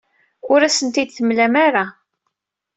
[0.51, 1.85] Ur asent-t-id-temlam ara.